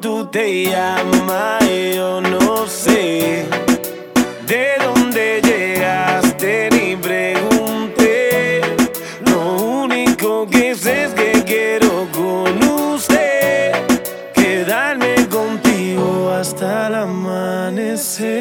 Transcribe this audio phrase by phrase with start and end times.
[0.00, 1.62] ¿Cómo tú te llamas?
[1.94, 3.44] Yo no sé.
[4.46, 6.70] ¿De dónde llegaste?
[6.72, 8.62] Ni pregunté.
[9.26, 12.62] Lo único que sé es que quiero con
[12.94, 13.72] usted
[14.34, 18.40] quedarme contigo hasta el amanecer.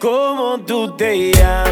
[0.00, 1.65] ¿Cómo tú te llamas?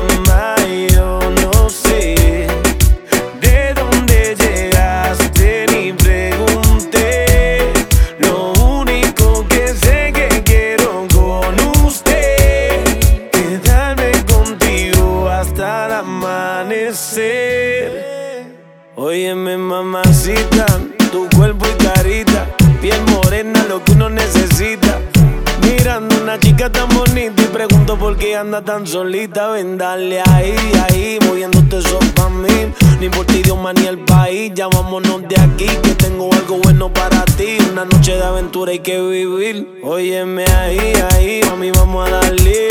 [28.63, 29.49] Tan solita.
[29.49, 30.55] Ven, dale ahí,
[30.89, 32.73] ahí, moviéndote eso pa' mí.
[33.01, 36.93] Ni por ti, idioma ni el país, ya vámonos de aquí, que tengo algo bueno
[36.93, 37.59] para ti.
[37.73, 39.81] Una noche de aventura hay que vivir.
[39.83, 42.69] Óyeme ahí, ahí, mami, vamos a darle.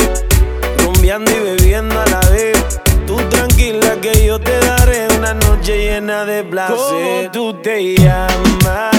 [0.78, 2.80] Rumbeando y bebiendo a la vez.
[3.06, 6.76] Tú tranquila que yo te daré una noche llena de placer.
[6.78, 8.93] ¿Cómo tú te llamas?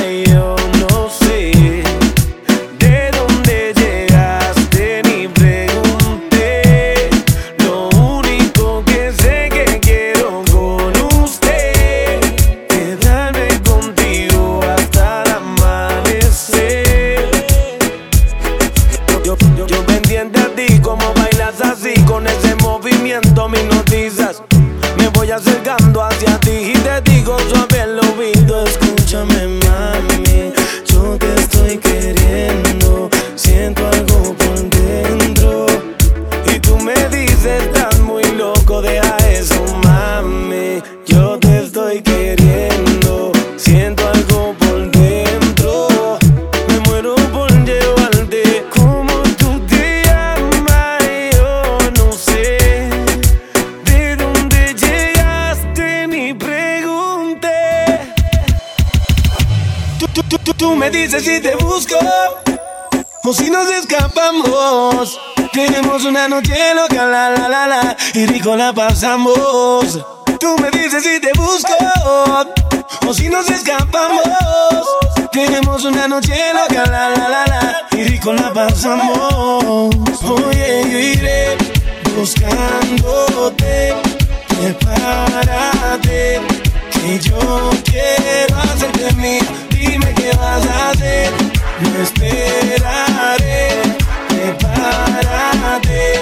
[60.75, 61.97] Tú, me dices si te busco
[63.25, 65.21] o si nos escapamos.
[65.53, 70.01] Tenemos una noche loca, la la la la, y rico la pasamos.
[70.41, 71.75] Tú me dices si te busco
[73.07, 74.23] o si nos escapamos.
[75.33, 79.95] Tenemos una noche loca, la la la la, y rico la pasamos.
[80.23, 81.57] Oye, yo iré
[82.17, 83.95] buscándote,
[84.49, 86.41] prepárate,
[86.93, 89.64] que yo quiero hacerte mía.
[91.05, 91.33] Hacer,
[91.81, 93.69] no esperaré.
[94.29, 96.21] Prepárate,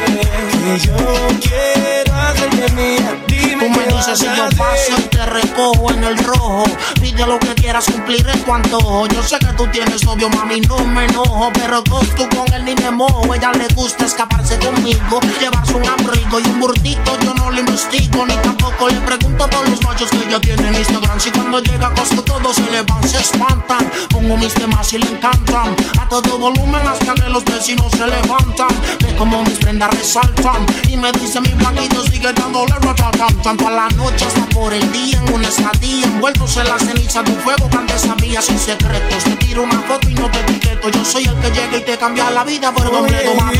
[0.51, 3.22] que yo quiero hacerte mía.
[3.63, 6.65] Tú me dices si yo paso y te recojo en el rojo.
[7.01, 9.07] Pide lo que quieras, cumpliré tu antojo.
[9.07, 11.49] Yo sé que tú tienes novio, mami, no me enojo.
[11.55, 13.33] Pero tú con él ni me mojo.
[13.33, 17.17] Ella le gusta escaparse conmigo, llevarse un abrigo y un burdito.
[17.21, 20.75] Yo no le investigo, ni tampoco le pregunto por los machos que ella tiene en
[20.75, 21.21] Instagram.
[21.21, 23.89] Si cuando llega a Costco todos se le van, se espantan.
[24.11, 25.77] Pongo mis temas y le encantan.
[26.01, 28.71] A todo volumen hasta que los vecinos se levantan.
[29.05, 30.67] Ve como mis prendas resaltan.
[30.89, 33.52] Y me dice mi blanquito sigue dándole ratatán.
[33.53, 36.07] Tanto a la noche hasta por el día en una estadía.
[36.07, 39.25] Envueltos en la ceniza de un fuego que antes sabía sin secretos.
[39.25, 40.89] Te tiro una foto y no te etiqueto.
[40.89, 43.59] Yo soy el que llega y te cambia la vida por completo, mami.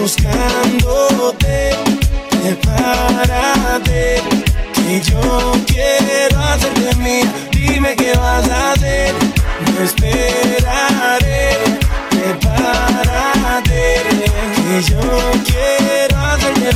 [0.00, 1.76] buscándote,
[2.40, 4.22] prepárate,
[4.74, 7.32] que yo quiero hacerte mía.
[7.50, 9.12] Dime qué vas a hacer,
[9.74, 11.77] no esperaré.
[12.18, 14.02] Prepárate,
[14.66, 15.00] que yo
[15.44, 16.18] quiero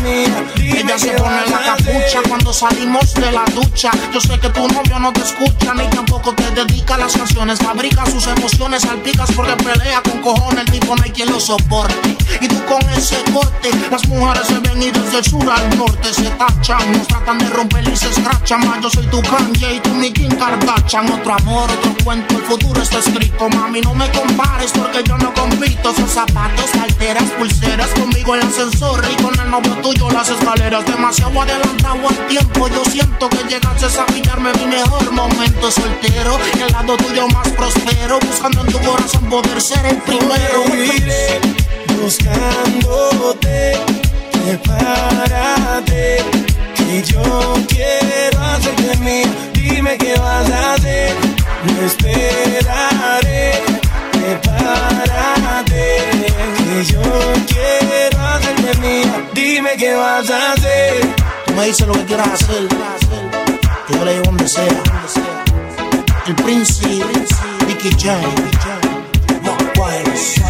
[0.02, 0.44] mía.
[0.56, 3.90] Dime Ella se pone la a capucha cuando salimos de la ducha.
[4.12, 7.58] Yo sé que tu novio no te escucha ni tampoco te dedica las canciones.
[7.58, 10.64] Fabrica sus emociones, salpicas porque pelea con cojones.
[10.64, 12.11] El tipo no hay quien lo soporte.
[12.40, 16.12] Y tú con ese corte, las mujeres se ven y desde el sur al norte
[16.12, 16.92] se tachan.
[16.92, 18.66] Nos tratan de romper y se escrachan.
[18.66, 21.10] Más yo soy tu Kanye y tú mi Kim Kardashian.
[21.12, 23.48] Otro amor, otro cuento, el futuro está escrito.
[23.48, 25.94] Mami, no me compares porque yo no compito.
[25.94, 27.88] Son zapatos, carteras, pulseras.
[27.90, 30.84] Conmigo el ascensor y con el novio tuyo las escaleras.
[30.86, 32.68] Demasiado adelantado al tiempo.
[32.68, 36.38] Yo siento que llegaste a pillarme mi mejor momento soltero.
[36.58, 38.18] Y al lado tuyo más prospero.
[38.20, 41.61] Buscando en tu corazón poder ser el primero.
[41.88, 43.74] Buscándote,
[44.44, 46.18] prepárate,
[46.74, 49.30] que yo quiero hacerte mía.
[49.54, 51.14] Dime qué vas a hacer,
[51.64, 53.62] no esperaré.
[54.12, 55.98] Prepárate,
[56.58, 57.02] que yo
[57.46, 59.28] quiero hacerte mía.
[59.34, 61.00] Dime qué vas a hacer.
[61.46, 62.68] Tú me dices lo que quieras hacer.
[63.86, 64.82] Que yo le llevo donde sea.
[66.24, 67.04] El Príncipe,
[67.66, 68.16] Nicky J,
[69.42, 70.40] Los Wales,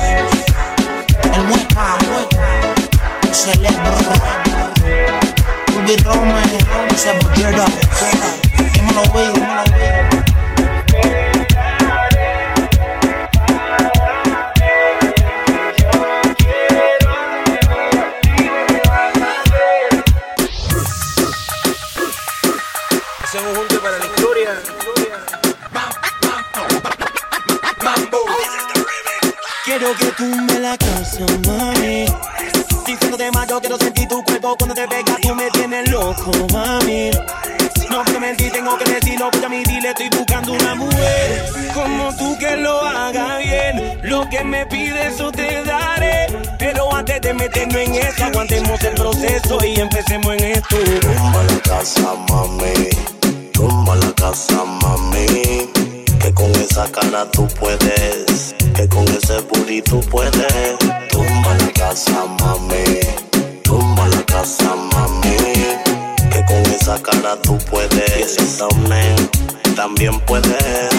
[1.34, 1.98] El Mueca,
[3.32, 3.96] Celebro,
[5.74, 6.42] Ruby Rome,
[6.96, 7.66] Cebollera,
[8.74, 9.52] dímelo, güey, dímelo, güey.
[29.98, 32.06] Que tú la casa, mami.
[32.86, 37.10] Diciéndote más, yo quiero sentir tu cuerpo cuando te pegas, tú me tienes loco, mami.
[37.90, 42.14] No puedo mentir, tengo que decirlo, pues a mi dile, estoy buscando una mujer como
[42.16, 44.00] tú que lo haga bien.
[44.02, 46.26] Lo que me pides, eso te daré.
[46.58, 50.76] Pero antes de meternos en eso, aguantemos el proceso y empecemos en esto.
[51.00, 52.88] Tumba la casa, mami.
[53.52, 55.81] Tumba la casa, mami.
[56.22, 58.54] Que con esa cara tú puedes.
[58.76, 60.78] Que con ese booty tú puedes.
[61.10, 63.00] Tumba la casa, mami.
[63.64, 65.36] Tumba la casa, mami.
[66.30, 68.36] Que con esa cara tú puedes.
[68.40, 69.30] Y también,
[69.74, 70.94] también puedes.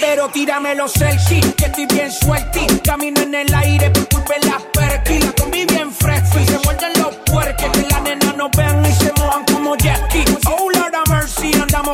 [0.00, 2.66] Pero tírame los selfies, que estoy bien suelti.
[2.84, 5.18] Camino en el aire por culpa las perky.
[5.20, 7.70] La combi bien fresca y se muerden los puerques.
[7.72, 10.24] Que la nena no vean y se mojan como Jackie.
[10.46, 10.67] Oh,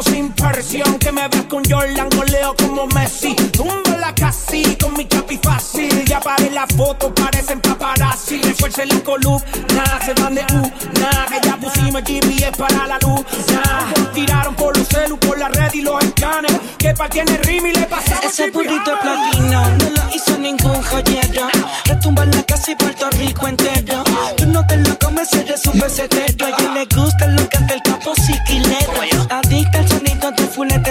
[0.03, 0.99] Sin presión.
[0.99, 3.35] Que me ves con Jordan, goleo como Messi.
[3.53, 6.05] Tumba la casi con mi chapi fácil.
[6.05, 8.41] Ya paré la foto, parecen paparazzi.
[8.43, 10.63] Refuerce la columna, se van de U.
[11.01, 13.25] Nah, que ya pusimos GPS para la luz.
[13.53, 16.53] Nah, tiraron por los celu, por la red y los escanes.
[16.77, 20.83] Que pa' tiene rim y le pasamos Ese burrito es platino, no lo hizo ningún
[20.83, 21.49] joyero.
[21.85, 24.03] Retumba en la casa y Puerto Rico entero.
[24.37, 26.44] Tú no te lo comes, eres un pesetero.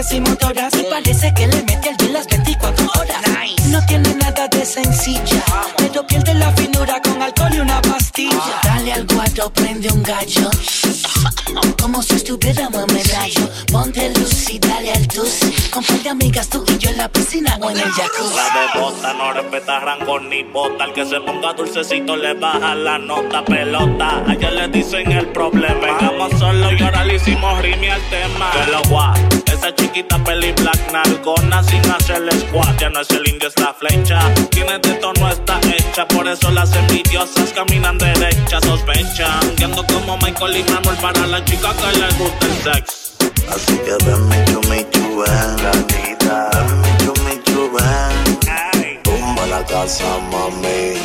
[0.04, 0.74] Fuletes y motoras.
[0.76, 3.22] Y parece que le mete al día las 24 horas.
[3.68, 5.44] No tiene nada de sencilla,
[5.78, 8.60] pero pierde la finura con alcohol y una pastilla.
[8.64, 10.50] Dale al guardo, prende un gallo.
[11.82, 13.50] Como si estuviéramos en medallo.
[13.72, 15.40] Ponte luz y dale al tus.
[15.72, 18.36] Con amigas tú y yo en la piscina o en el jacuzzi.
[18.36, 20.84] La bota no respeta rango ni bota.
[20.84, 24.24] Al que se ponga dulcecito le baja la nota pelota.
[24.28, 25.80] A ella le dicen el problema.
[25.80, 28.52] Pegamos solo y ahora le hicimos rimi al tema.
[28.52, 29.22] Que lo guay.
[29.52, 32.80] Esa chiquita peli black nalgona sin hacer el squat.
[32.80, 34.20] Ya no es el indio, es la flecha.
[34.50, 36.08] Tiene de tono está hecha.
[36.08, 38.60] Por eso las envidiosas caminan derecha.
[38.62, 39.56] Sospechan.
[39.56, 43.14] Que ando como Michael y Manuel para la chica que le gusta el sex.
[43.50, 46.50] Así que ven, me chumi chuben, gatita.
[46.54, 49.04] Ven, me chumi chuben.
[49.04, 50.98] Tumba la casa, mami.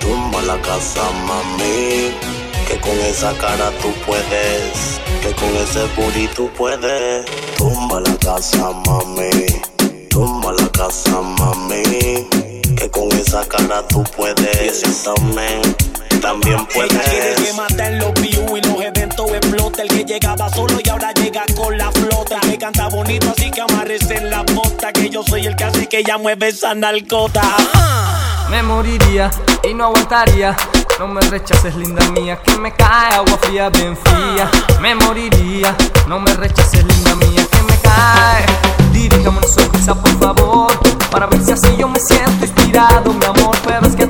[0.00, 2.12] Tumba la casa, mami.
[2.66, 5.00] Que con esa cara tú puedes.
[5.22, 7.24] Que con ese booty tú puedes.
[7.56, 9.30] Tumba la casa, mami.
[10.10, 12.26] Tumba la casa, mami.
[12.76, 14.62] Que con esa cara tú puedes.
[14.62, 15.62] Y ese también,
[16.20, 17.54] también Ella quiere que puedes.
[17.56, 19.82] maten los views y los eventos explota.
[19.82, 22.40] El que llegaba solo y ahora llega con la flota.
[22.40, 24.92] Que canta bonito, así que amarres en la bota.
[24.92, 27.42] Que yo soy el que hace que ella mueve esa narcota.
[28.50, 29.30] Me moriría
[29.68, 30.56] y no aguantaría.
[30.98, 34.50] No me rechaces, linda mía, que me cae agua fría, bien fría.
[34.80, 35.76] Me moriría,
[36.08, 38.46] no me rechaces, linda mía, que me cae.
[38.92, 40.72] Dirígame una sonrisa, por favor,
[41.10, 43.54] para ver si así yo me siento inspirado, mi amor.
[43.66, 44.06] Pero es que